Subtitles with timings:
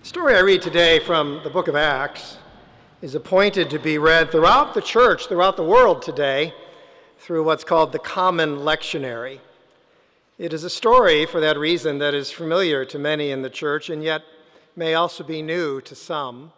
[0.00, 2.38] The story I read today from the book of Acts
[3.02, 6.54] is appointed to be read throughout the church, throughout the world today,
[7.18, 9.40] through what's called the Common Lectionary.
[10.38, 13.90] It is a story, for that reason, that is familiar to many in the church
[13.90, 14.22] and yet
[14.74, 16.52] may also be new to some.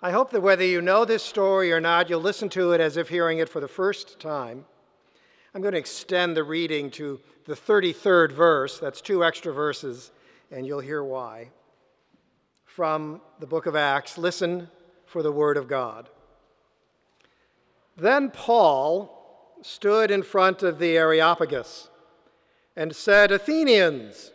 [0.00, 2.96] I hope that whether you know this story or not, you'll listen to it as
[2.96, 4.64] if hearing it for the first time.
[5.54, 8.78] I'm going to extend the reading to the 33rd verse.
[8.78, 10.10] That's two extra verses,
[10.50, 11.50] and you'll hear why
[12.78, 14.16] from the book of Acts.
[14.16, 14.70] Listen
[15.04, 16.08] for the word of God.
[17.96, 21.88] Then Paul stood in front of the Areopagus
[22.76, 24.30] and said, Athenians,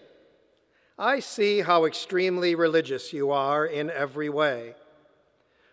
[1.00, 4.76] I see how extremely religious you are in every way.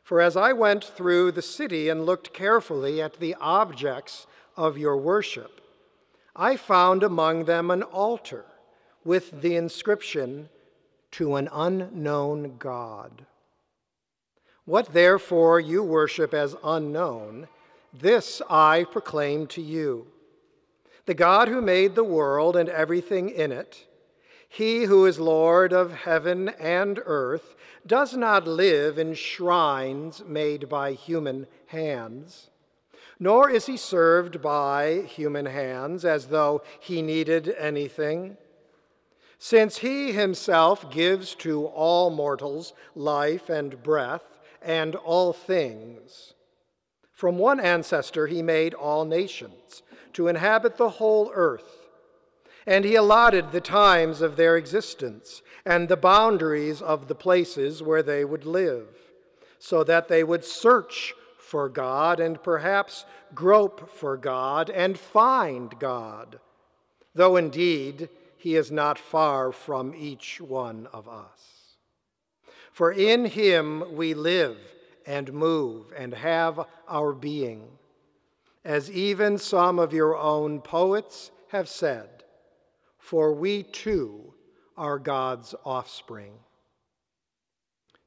[0.04, 4.96] For as I went through the city and looked carefully at the objects of your
[4.96, 5.60] worship,
[6.37, 8.45] I found among them an altar
[9.04, 10.50] with the inscription,
[11.12, 13.27] to an unknown God.
[14.64, 17.48] What therefore you worship as unknown,
[17.93, 20.07] this I proclaim to you.
[21.07, 23.87] The God who made the world and everything in it,
[24.49, 27.56] he who is Lord of heaven and earth,
[27.87, 32.51] does not live in shrines made by human hands,
[33.18, 38.37] nor is he served by human hands as though he needed anything
[39.43, 46.35] since he himself gives to all mortals life and breath and all things.
[47.15, 51.88] From one ancestor he made all nations to inhabit the whole earth,
[52.66, 58.02] and he allotted the times of their existence and the boundaries of the places where
[58.02, 58.88] they would live,
[59.59, 66.38] so that they would search for God and perhaps grope for God and find God,
[67.15, 71.77] though indeed he is not far from each one of us.
[72.72, 74.56] For in him we live
[75.06, 77.69] and move and have our being.
[78.65, 82.09] As even some of your own poets have said,
[82.99, 84.33] for we too
[84.75, 86.33] are God's offspring.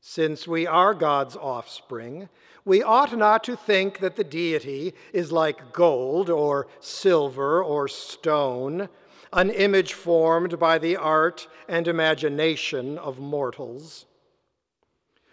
[0.01, 2.27] Since we are God's offspring,
[2.65, 8.89] we ought not to think that the deity is like gold or silver or stone
[9.33, 14.05] an image formed by the art and imagination of mortals.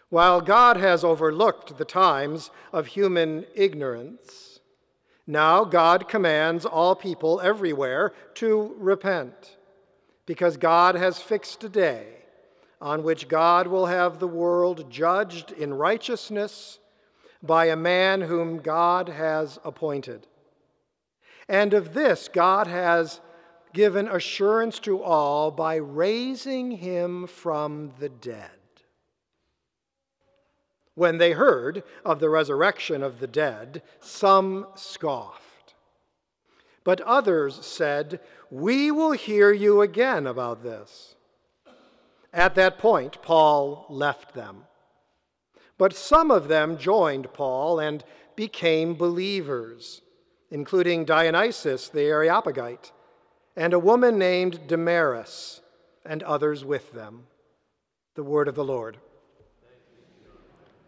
[0.09, 4.59] While God has overlooked the times of human ignorance,
[5.27, 9.57] now God commands all people everywhere to repent,
[10.27, 12.07] because God has fixed a day
[12.81, 16.79] on which God will have the world judged in righteousness
[17.43, 20.27] by a man whom God has appointed.
[21.49, 23.21] And of this God has
[23.73, 28.51] given assurance to all by raising him from the dead.
[30.95, 35.75] When they heard of the resurrection of the dead, some scoffed.
[36.85, 38.21] But others said,
[38.51, 41.15] We will hear you again about this.
[42.33, 44.65] At that point, Paul left them.
[45.79, 48.05] But some of them joined Paul and
[48.37, 50.03] became believers,
[50.51, 52.93] including Dionysius the Areopagite
[53.61, 55.61] and a woman named Damaris,
[56.07, 57.27] and others with them.
[58.15, 58.97] The word of the Lord.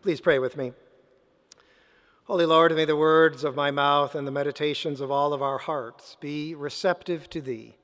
[0.00, 0.72] Please pray with me.
[2.24, 5.58] Holy Lord, may the words of my mouth and the meditations of all of our
[5.58, 7.76] hearts be receptive to Thee.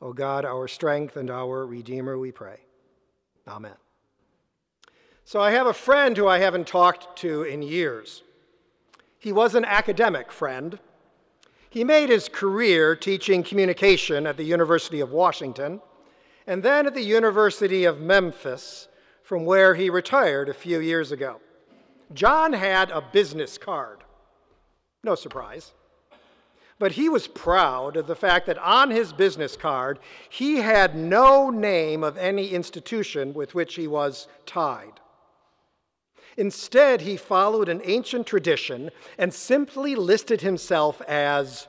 [0.00, 2.60] O God, our strength and our Redeemer, we pray.
[3.46, 3.76] Amen.
[5.26, 8.22] So I have a friend who I haven't talked to in years.
[9.18, 10.78] He was an academic friend
[11.74, 15.80] he made his career teaching communication at the University of Washington
[16.46, 18.86] and then at the University of Memphis,
[19.24, 21.40] from where he retired a few years ago.
[22.12, 24.04] John had a business card.
[25.02, 25.72] No surprise.
[26.78, 29.98] But he was proud of the fact that on his business card,
[30.30, 35.00] he had no name of any institution with which he was tied.
[36.36, 41.68] Instead, he followed an ancient tradition and simply listed himself as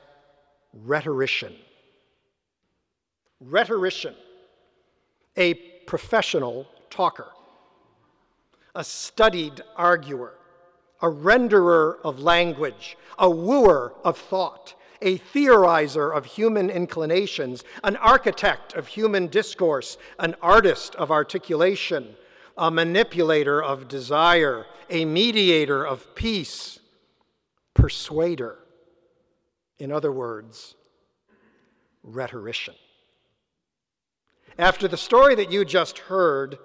[0.72, 1.54] rhetorician.
[3.40, 4.14] Rhetorician,
[5.36, 7.28] a professional talker,
[8.74, 10.34] a studied arguer,
[11.00, 18.74] a renderer of language, a wooer of thought, a theorizer of human inclinations, an architect
[18.74, 22.16] of human discourse, an artist of articulation
[22.56, 26.78] a manipulator of desire, a mediator of peace,
[27.74, 28.58] persuader.
[29.78, 30.74] In other words,
[32.02, 32.74] rhetorician.
[34.58, 36.58] After the story that you just heard,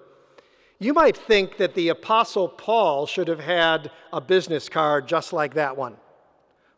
[0.81, 5.53] You might think that the Apostle Paul should have had a business card just like
[5.53, 5.95] that one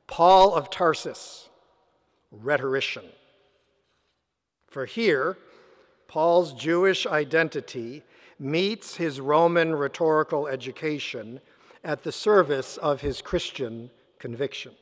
[0.08, 1.48] Paul of Tarsus,
[2.30, 3.06] rhetorician.
[4.68, 5.38] For here,
[6.10, 8.04] Paul's Jewish identity
[8.40, 11.40] meets his Roman rhetorical education
[11.84, 13.90] at the service of his Christian
[14.20, 14.74] conviction.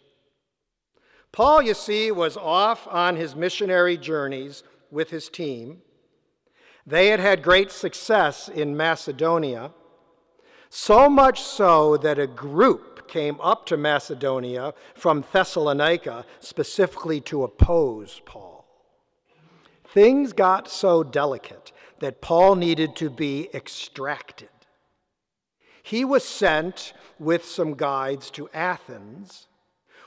[1.32, 5.82] Paul, you see, was off on his missionary journeys with his team
[6.86, 9.72] they had had great success in Macedonia,
[10.70, 18.22] so much so that a group came up to Macedonia from Thessalonica specifically to oppose
[18.26, 18.66] Paul.
[19.86, 21.72] Things got so delicate
[22.02, 24.50] that Paul needed to be extracted.
[25.82, 29.48] He was sent with some guides to Athens,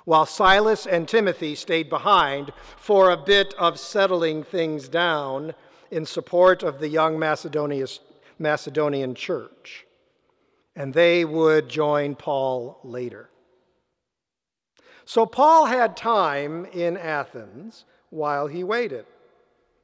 [0.05, 5.55] while Silas and Timothy stayed behind for a bit of settling things down
[5.91, 9.87] in support of the young Macedonian church,
[10.77, 13.31] and they would join Paul later.
[15.05, 19.07] So Paul had time in Athens while he waited.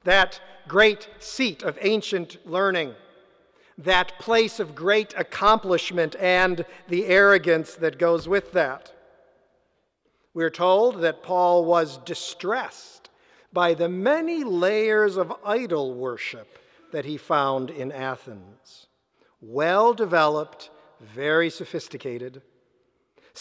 [0.04, 2.94] That great seat of ancient learning,
[3.76, 8.92] that place of great accomplishment and the arrogance that goes with that.
[10.32, 13.10] We're told that Paul was distressed
[13.52, 16.58] by the many layers of idol worship
[16.92, 18.86] that he found in Athens.
[19.40, 20.70] Well developed,
[21.00, 22.42] very sophisticated.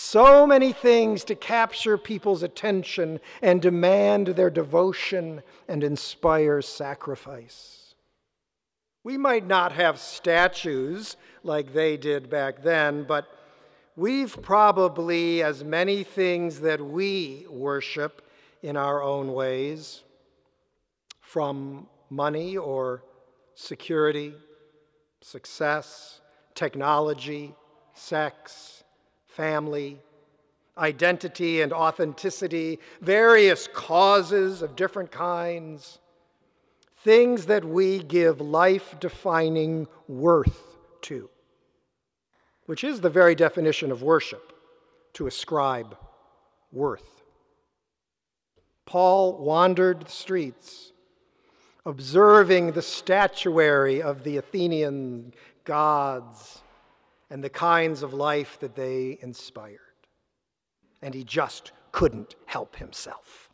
[0.01, 7.95] So many things to capture people's attention and demand their devotion and inspire sacrifice.
[9.03, 13.27] We might not have statues like they did back then, but
[13.97, 18.25] we've probably as many things that we worship
[18.63, 20.03] in our own ways,
[21.19, 23.03] from money or
[23.53, 24.33] security,
[25.19, 26.21] success,
[26.55, 27.53] technology,
[27.93, 28.78] sex,
[29.39, 29.97] family,
[30.77, 35.99] identity and authenticity, various causes of different kinds,
[37.05, 41.29] things that we give life defining worth to,
[42.65, 44.51] which is the very definition of worship,
[45.13, 45.95] to ascribe
[46.73, 47.23] worth.
[48.85, 50.91] Paul wandered the streets,
[51.85, 55.33] observing the statuary of the Athenian
[55.63, 56.59] gods
[57.29, 59.79] and the kinds of life that they inspired.
[61.01, 63.49] And he just couldn't help himself.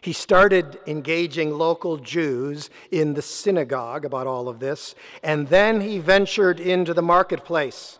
[0.00, 5.98] He started engaging local Jews in the synagogue about all of this, and then he
[5.98, 7.98] ventured into the marketplace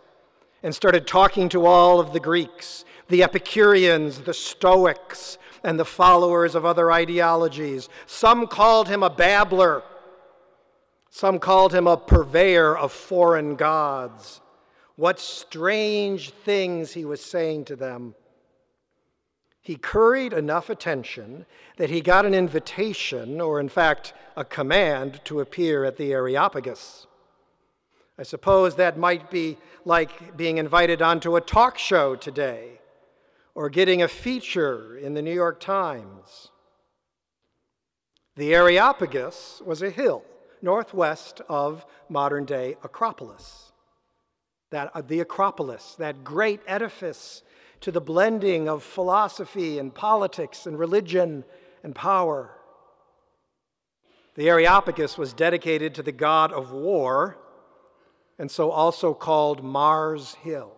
[0.62, 6.54] and started talking to all of the Greeks, the Epicureans, the Stoics, and the followers
[6.54, 7.88] of other ideologies.
[8.06, 9.82] Some called him a babbler,
[11.08, 14.42] some called him a purveyor of foreign gods.
[14.96, 18.14] What strange things he was saying to them.
[19.60, 21.46] He curried enough attention
[21.78, 27.06] that he got an invitation, or in fact, a command, to appear at the Areopagus.
[28.18, 32.80] I suppose that might be like being invited onto a talk show today
[33.54, 36.50] or getting a feature in the New York Times.
[38.36, 40.24] The Areopagus was a hill
[40.60, 43.72] northwest of modern day Acropolis.
[44.74, 47.44] That, uh, the Acropolis, that great edifice
[47.80, 51.44] to the blending of philosophy and politics and religion
[51.84, 52.50] and power.
[54.34, 57.38] The Areopagus was dedicated to the god of war,
[58.36, 60.72] and so also called Mars Hill.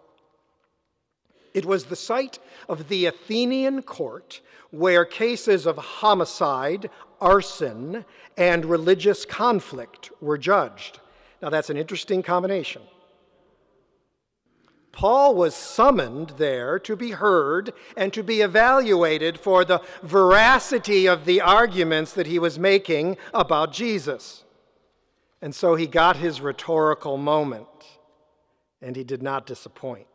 [1.54, 4.42] It was the site of the Athenian court
[4.73, 8.04] where cases of homicide, arson,
[8.37, 11.00] and religious conflict were judged.
[11.40, 12.82] Now, that's an interesting combination.
[14.96, 21.26] Paul was summoned there to be heard and to be evaluated for the veracity of
[21.26, 24.44] the arguments that he was making about Jesus.
[25.42, 27.68] And so he got his rhetorical moment,
[28.80, 30.06] and he did not disappoint.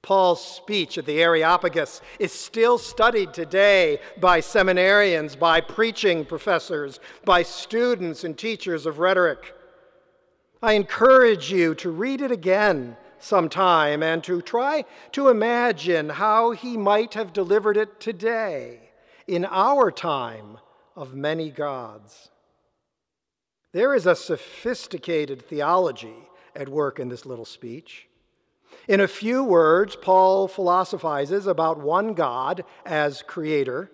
[0.00, 7.42] Paul's speech at the Areopagus is still studied today by seminarians, by preaching professors, by
[7.42, 9.54] students and teachers of rhetoric.
[10.62, 16.76] I encourage you to read it again sometime and to try to imagine how he
[16.76, 18.90] might have delivered it today
[19.26, 20.58] in our time
[20.96, 22.30] of many gods.
[23.72, 28.06] There is a sophisticated theology at work in this little speech.
[28.88, 33.90] In a few words, Paul philosophizes about one God as creator,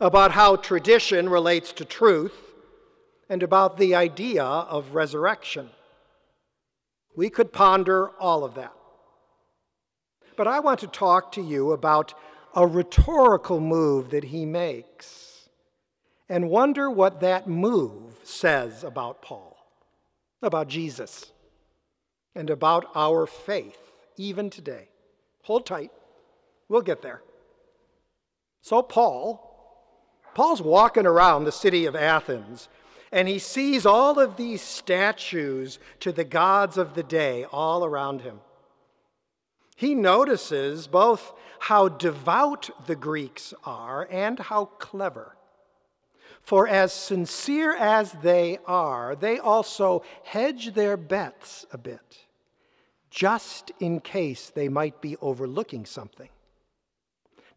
[0.00, 2.34] about how tradition relates to truth,
[3.28, 5.70] and about the idea of resurrection.
[7.20, 8.72] We could ponder all of that.
[10.38, 12.14] But I want to talk to you about
[12.56, 15.50] a rhetorical move that he makes
[16.30, 19.54] and wonder what that move says about Paul,
[20.40, 21.30] about Jesus,
[22.34, 24.88] and about our faith, even today.
[25.42, 25.90] Hold tight,
[26.70, 27.20] we'll get there.
[28.62, 29.46] So, Paul,
[30.34, 32.70] Paul's walking around the city of Athens
[33.12, 38.22] and he sees all of these statues to the gods of the day all around
[38.22, 38.40] him.
[39.76, 45.36] He notices both how devout the Greeks are and how clever.
[46.42, 52.26] For as sincere as they are, they also hedge their bets a bit,
[53.10, 56.28] just in case they might be overlooking something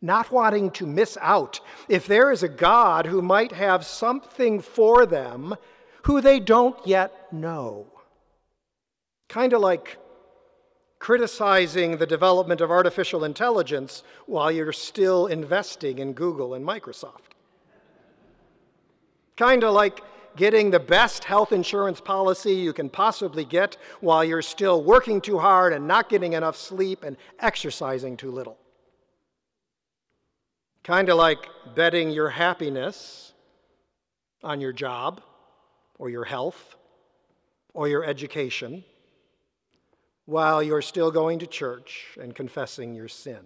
[0.03, 5.05] not wanting to miss out if there is a God who might have something for
[5.05, 5.55] them
[6.03, 7.87] who they don't yet know.
[9.29, 9.97] Kind of like
[10.99, 17.31] criticizing the development of artificial intelligence while you're still investing in Google and Microsoft.
[19.37, 20.01] Kind of like
[20.35, 25.39] getting the best health insurance policy you can possibly get while you're still working too
[25.39, 28.57] hard and not getting enough sleep and exercising too little.
[30.83, 33.31] Kind of like betting your happiness
[34.43, 35.21] on your job
[35.97, 36.75] or your health
[37.73, 38.83] or your education
[40.25, 43.39] while you're still going to church and confessing your sin.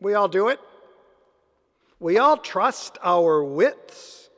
[0.00, 0.60] We all do it.
[2.00, 4.30] We all trust our wits,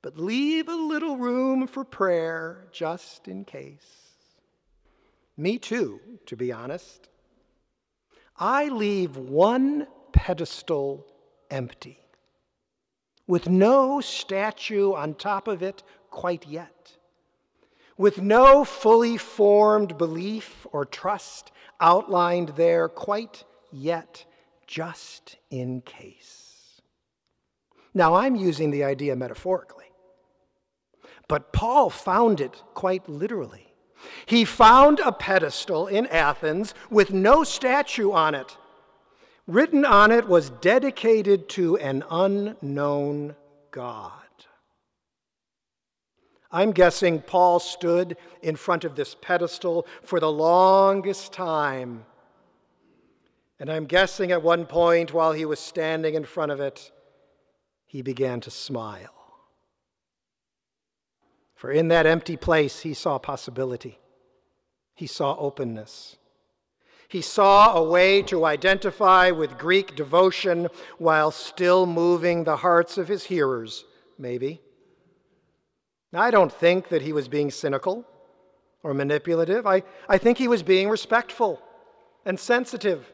[0.00, 4.14] but leave a little room for prayer just in case.
[5.36, 7.10] Me too, to be honest.
[8.38, 11.06] I leave one pedestal
[11.50, 11.98] empty,
[13.26, 16.96] with no statue on top of it quite yet,
[17.96, 24.24] with no fully formed belief or trust outlined there quite yet,
[24.66, 26.82] just in case.
[27.94, 29.86] Now, I'm using the idea metaphorically,
[31.28, 33.72] but Paul found it quite literally.
[34.26, 38.56] He found a pedestal in Athens with no statue on it
[39.46, 43.36] Written on it was dedicated to an unknown
[43.70, 44.12] God.
[46.50, 52.06] I'm guessing Paul stood in front of this pedestal for the longest time.
[53.60, 56.90] And I'm guessing at one point while he was standing in front of it,
[57.84, 59.10] he began to smile.
[61.54, 63.98] For in that empty place, he saw possibility,
[64.94, 66.16] he saw openness.
[67.08, 73.08] He saw a way to identify with Greek devotion while still moving the hearts of
[73.08, 73.84] his hearers,
[74.18, 74.60] maybe.
[76.12, 78.06] I don't think that he was being cynical
[78.82, 79.66] or manipulative.
[79.66, 81.60] I, I think he was being respectful
[82.24, 83.12] and sensitive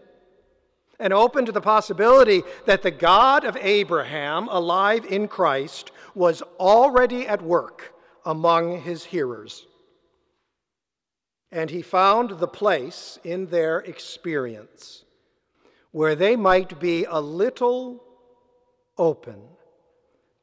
[1.00, 7.26] and open to the possibility that the God of Abraham, alive in Christ, was already
[7.26, 7.92] at work
[8.24, 9.66] among his hearers
[11.52, 15.04] and he found the place in their experience
[15.90, 18.02] where they might be a little
[18.96, 19.42] open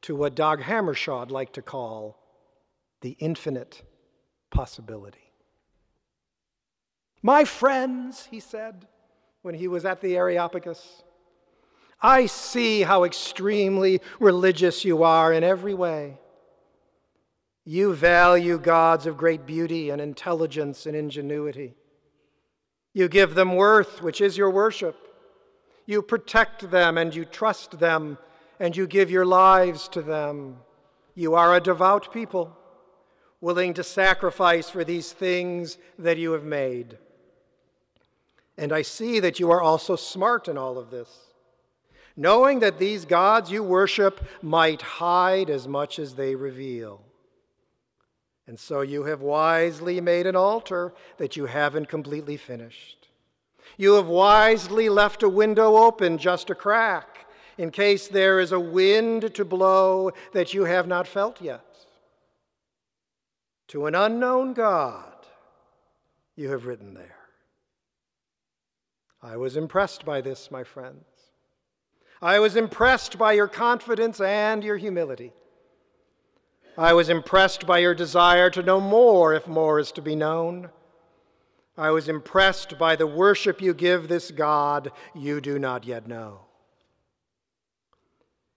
[0.02, 2.16] to what Dag Hammarskjöld liked to call
[3.00, 3.82] the infinite
[4.50, 5.32] possibility.
[7.22, 8.86] My friends, he said
[9.42, 11.02] when he was at the Areopagus,
[12.00, 16.18] I see how extremely religious you are in every way.
[17.70, 21.76] You value gods of great beauty and intelligence and ingenuity.
[22.92, 24.96] You give them worth, which is your worship.
[25.86, 28.18] You protect them and you trust them
[28.58, 30.56] and you give your lives to them.
[31.14, 32.58] You are a devout people,
[33.40, 36.98] willing to sacrifice for these things that you have made.
[38.58, 41.34] And I see that you are also smart in all of this,
[42.16, 47.04] knowing that these gods you worship might hide as much as they reveal.
[48.50, 53.06] And so you have wisely made an altar that you haven't completely finished.
[53.76, 57.28] You have wisely left a window open, just a crack,
[57.58, 61.64] in case there is a wind to blow that you have not felt yet.
[63.68, 65.14] To an unknown God,
[66.34, 67.20] you have written there.
[69.22, 71.04] I was impressed by this, my friends.
[72.20, 75.34] I was impressed by your confidence and your humility.
[76.80, 80.70] I was impressed by your desire to know more if more is to be known.
[81.76, 86.46] I was impressed by the worship you give this God you do not yet know.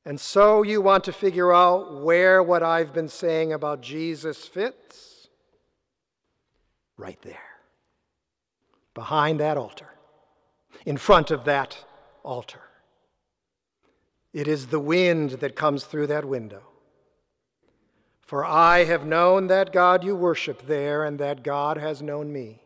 [0.05, 5.27] And so you want to figure out where what I've been saying about Jesus fits?
[6.95, 7.57] right there,
[8.93, 9.89] behind that altar,
[10.85, 11.83] in front of that
[12.23, 12.61] altar.
[14.31, 16.72] It is the wind that comes through that window.
[18.25, 22.63] For I have known that God you worship there, and that God has known me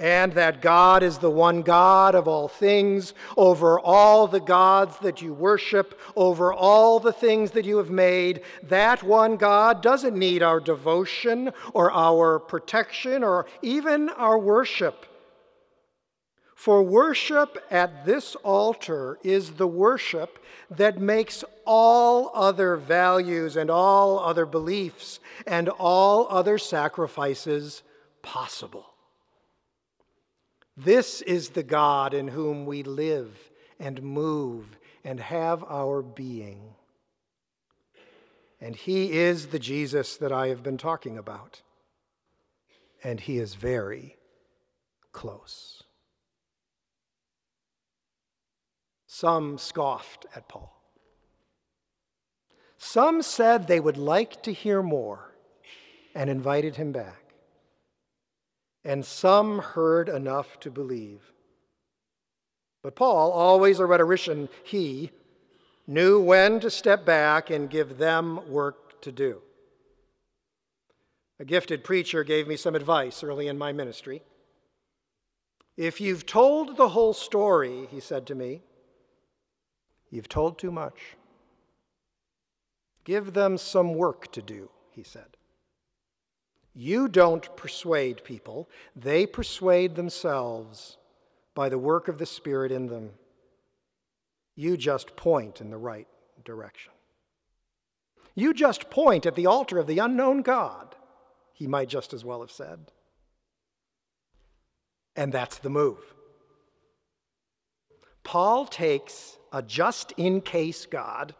[0.00, 5.20] and that God is the one God of all things, over all the gods that
[5.20, 8.40] you worship, over all the things that you have made.
[8.62, 15.04] That one God doesn't need our devotion or our protection or even our worship.
[16.60, 20.38] For worship at this altar is the worship
[20.68, 27.82] that makes all other values and all other beliefs and all other sacrifices
[28.20, 28.84] possible.
[30.76, 33.38] This is the God in whom we live
[33.78, 34.66] and move
[35.02, 36.74] and have our being.
[38.60, 41.62] And He is the Jesus that I have been talking about.
[43.02, 44.18] And He is very
[45.10, 45.79] close.
[49.12, 50.72] Some scoffed at Paul.
[52.78, 55.34] Some said they would like to hear more
[56.14, 57.34] and invited him back
[58.84, 61.32] and some heard enough to believe.
[62.84, 65.10] But Paul, always a rhetorician, he
[65.88, 69.42] knew when to step back and give them work to do.
[71.40, 74.22] A gifted preacher gave me some advice early in my ministry.
[75.76, 78.62] If you've told the whole story, he said to me,
[80.10, 81.16] you've told too much.
[83.04, 85.36] Give them some work to do, he said.
[86.74, 90.96] You don't persuade people, they persuade themselves
[91.54, 93.10] by the work of the Spirit in them.
[94.54, 96.06] You just point in the right
[96.44, 96.92] direction.
[98.34, 100.94] You just point at the altar of the unknown God,
[101.52, 102.92] he might just as well have said.
[105.16, 106.14] And that's the move.
[108.22, 111.34] Paul takes a just in case God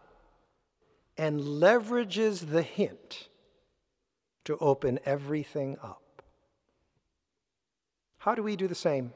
[1.16, 3.29] and leverages the hint
[4.45, 6.23] to open everything up.
[8.19, 9.12] How do we do the same?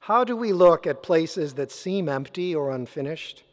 [0.00, 3.44] How do we look at places that seem empty or unfinished,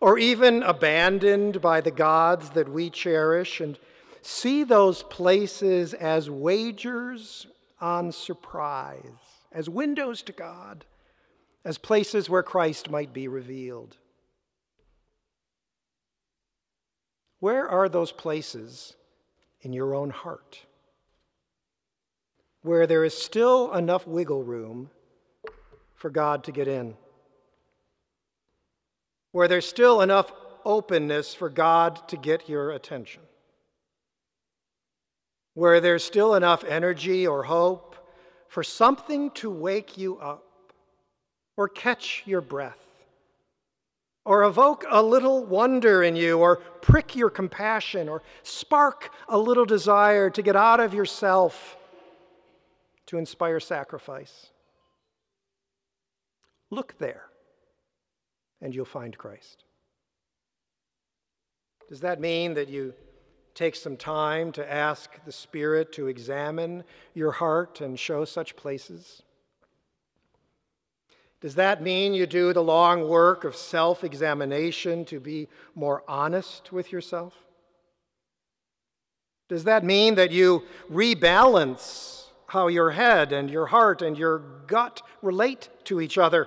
[0.00, 3.78] or even abandoned by the gods that we cherish, and
[4.20, 7.46] see those places as wagers
[7.80, 9.00] on surprise,
[9.50, 10.84] as windows to God,
[11.64, 13.96] as places where Christ might be revealed?
[17.38, 18.94] Where are those places
[19.62, 20.60] in your own heart,
[22.62, 24.90] where there is still enough wiggle room
[25.94, 26.94] for God to get in,
[29.30, 30.32] where there's still enough
[30.64, 33.22] openness for God to get your attention,
[35.54, 37.96] where there's still enough energy or hope
[38.48, 40.44] for something to wake you up
[41.62, 42.82] or catch your breath
[44.24, 49.64] or evoke a little wonder in you, or prick your compassion, or spark a little
[49.64, 51.76] desire to get out of yourself
[53.06, 54.48] to inspire sacrifice.
[56.70, 57.24] Look there,
[58.60, 59.64] and you'll find Christ.
[61.88, 62.94] Does that mean that you
[63.54, 69.22] take some time to ask the Spirit to examine your heart and show such places?
[71.42, 76.70] Does that mean you do the long work of self examination to be more honest
[76.70, 77.34] with yourself?
[79.48, 85.02] Does that mean that you rebalance how your head and your heart and your gut
[85.20, 86.46] relate to each other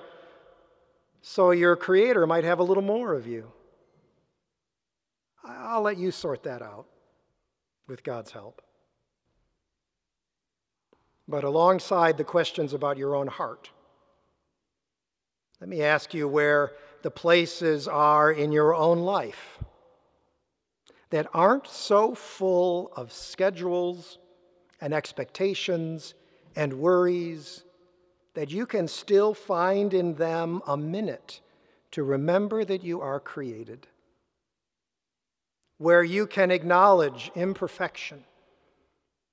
[1.22, 3.52] so your Creator might have a little more of you?
[5.44, 6.86] I'll let you sort that out
[7.86, 8.62] with God's help.
[11.28, 13.72] But alongside the questions about your own heart,
[15.62, 19.60] let me ask you where the places are in your own life
[21.12, 24.18] that aren't so full of schedules
[24.82, 26.14] and expectations
[26.56, 27.64] and worries
[28.34, 31.40] that you can still find in them a minute
[31.92, 33.88] to remember that you are created,
[35.78, 38.26] where you can acknowledge imperfection,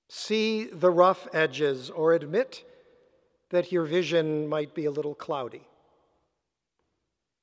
[0.09, 2.65] see the rough edges, or admit
[3.51, 5.67] that your vision might be a little cloudy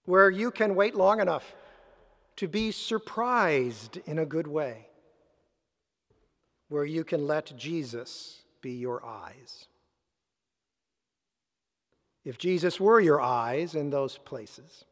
[0.09, 1.55] where you can wait long enough
[2.35, 4.87] to be surprised in a good way,
[6.67, 9.67] where you can let Jesus be your eyes.
[12.25, 14.83] If Jesus were your eyes in those places,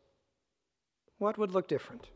[1.18, 2.10] what would look different?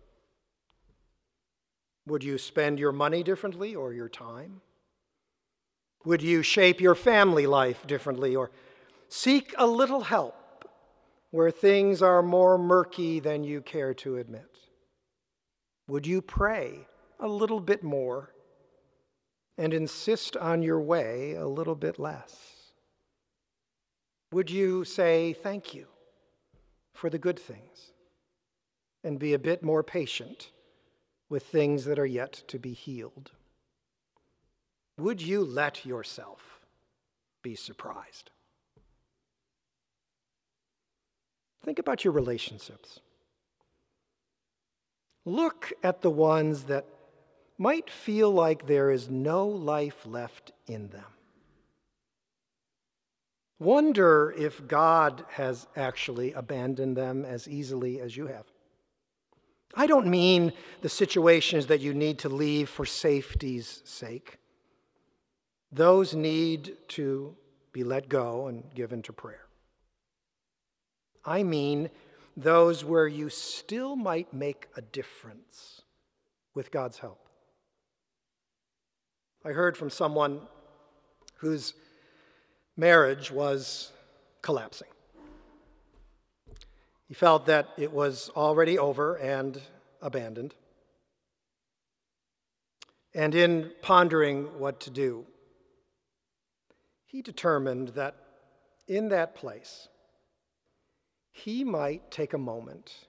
[2.06, 4.62] Would you spend your money differently or your time?
[6.06, 8.52] Would you shape your family life differently or
[9.10, 10.36] seek a little help
[11.32, 14.58] where things are more murky than you care to admit?
[15.88, 16.88] Would you pray
[17.20, 18.34] a little bit more
[19.58, 22.74] and insist on your way a little bit less?
[24.32, 25.88] Would you say thank you
[26.94, 27.92] for the good things
[29.04, 30.52] and be a bit more patient
[31.30, 33.32] with things that are yet to be healed?
[34.98, 36.60] Would you let yourself
[37.42, 38.30] be surprised?
[41.64, 43.00] Think about your relationships.
[45.26, 46.86] Look at the ones that
[47.58, 51.06] might feel like there is no life left in them.
[53.60, 58.46] Wonder if God has actually abandoned them as easily as you have.
[59.76, 64.40] I don't mean the situations that you need to leave for safety's sake.
[65.72, 67.36] Those need to
[67.72, 69.46] be let go and given to prayer.
[71.24, 71.90] I mean
[72.36, 75.82] those where you still might make a difference
[76.56, 77.28] with God's help.
[79.44, 80.42] I heard from someone
[81.38, 81.74] whose
[82.78, 83.92] marriage was
[84.42, 84.88] collapsing.
[87.08, 89.60] He felt that it was already over and
[90.02, 90.54] abandoned.
[93.14, 95.26] And in pondering what to do,
[97.06, 98.16] he determined that
[98.88, 99.90] in that place,
[101.32, 103.08] he might take a moment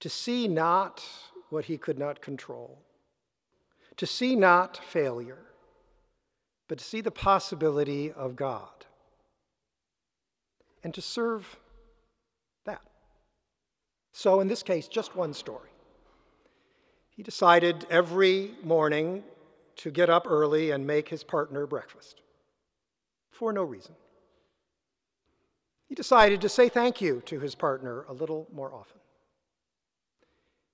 [0.00, 1.04] to see not
[1.50, 2.78] what he could not control,
[3.96, 5.44] to see not failure,
[6.68, 8.86] but to see the possibility of God,
[10.82, 11.56] and to serve
[12.64, 12.82] that.
[14.12, 15.70] So, in this case, just one story.
[17.10, 19.24] He decided every morning
[19.76, 22.20] to get up early and make his partner breakfast
[23.30, 23.94] for no reason.
[25.88, 29.00] He decided to say thank you to his partner a little more often.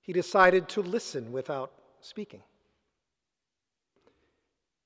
[0.00, 2.42] He decided to listen without speaking.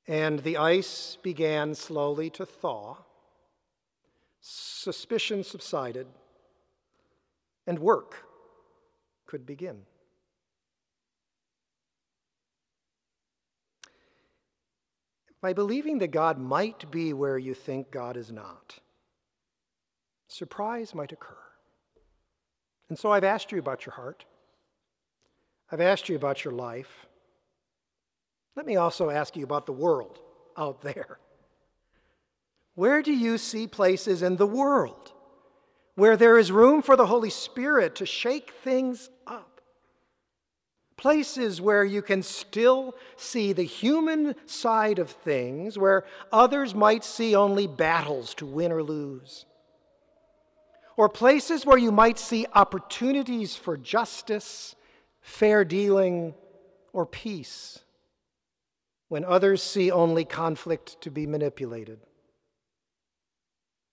[0.06, 2.98] And the ice began slowly to thaw.
[4.40, 6.06] Suspicion subsided,
[7.66, 8.24] and work
[9.26, 9.82] could begin.
[15.46, 18.80] by believing that God might be where you think God is not,
[20.28, 21.36] surprise might occur.
[22.88, 24.24] And so I've asked you about your heart.
[25.70, 27.06] I've asked you about your life.
[28.54, 30.18] Let me also ask you about the world
[30.56, 31.18] out there.
[32.74, 35.12] Where do you see places in the world
[35.94, 39.60] where there is room for the Holy Spirit to shake things up?
[40.96, 47.34] Places where you can still see the human side of things, where others might see
[47.34, 49.44] only battles to win or lose.
[50.96, 54.74] Or places where you might see opportunities for justice,
[55.20, 56.34] fair dealing,
[56.92, 57.80] or peace,
[59.08, 62.00] when others see only conflict to be manipulated.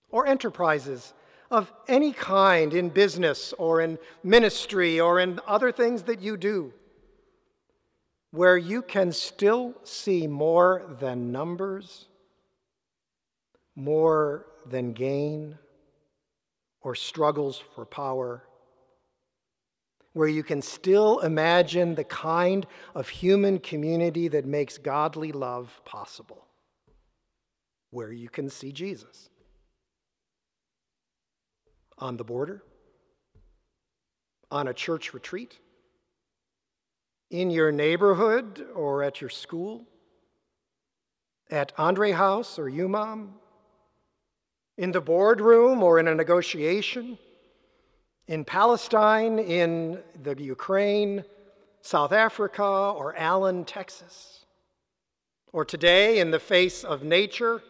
[0.08, 1.12] Or enterprises
[1.50, 6.72] of any kind in business or in ministry or in other things that you do
[8.34, 12.06] where you can still see more than numbers,
[13.76, 15.56] more than gain,
[16.84, 18.44] or struggles for power,
[20.12, 26.46] where you can still imagine the kind of human community that makes godly love possible,
[27.90, 29.30] where you can see Jesus.
[31.98, 32.62] On the border,
[34.50, 35.58] on a church retreat,
[37.30, 39.86] in your neighborhood or at your school,
[41.50, 43.30] at Andre House or UMOM,
[44.76, 47.18] in the boardroom or in a negotiation,
[48.26, 51.24] in Palestine, in the Ukraine,
[51.82, 54.44] South Africa, or Allen, Texas,
[55.52, 57.62] or today in the face of nature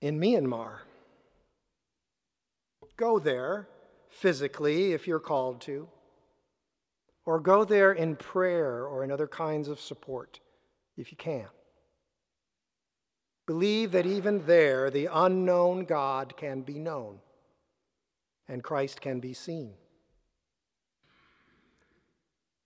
[0.00, 0.78] in Myanmar.
[2.96, 3.68] Go there
[4.08, 5.88] physically if you're called to
[7.26, 10.40] or go there in prayer or in other kinds of support
[10.96, 11.46] if you can.
[13.46, 17.20] Believe that even there, the unknown God can be known
[18.48, 19.72] and Christ can be seen.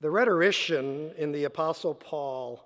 [0.01, 2.65] The rhetorician in the Apostle Paul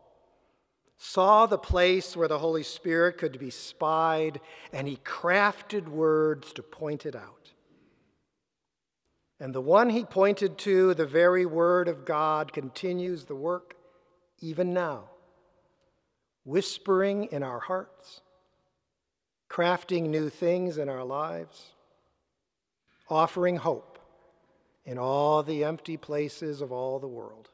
[0.96, 4.40] saw the place where the Holy Spirit could be spied,
[4.72, 7.50] and he crafted words to point it out.
[9.40, 13.74] And the one he pointed to, the very word of God, continues the work
[14.40, 15.10] even now.
[16.44, 18.20] Whispering in our hearts,
[19.50, 21.72] crafting new things in our lives,
[23.08, 23.98] offering hope
[24.84, 27.48] in all the empty places of all the world.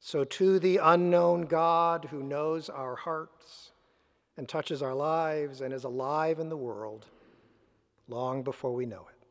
[0.00, 3.72] So, to the unknown God who knows our hearts
[4.36, 7.06] and touches our lives and is alive in the world
[8.08, 9.26] long before we know it.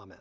[0.00, 0.18] Amen.